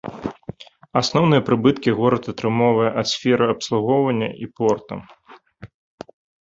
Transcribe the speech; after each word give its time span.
Асноўныя 1.01 1.41
прыбыткі 1.49 1.89
горад 1.99 2.23
атрымоўвае 2.33 2.89
ад 3.03 3.07
сферы 3.13 3.45
абслугоўвання 3.55 4.29
і 4.47 4.53
порта. 4.59 4.95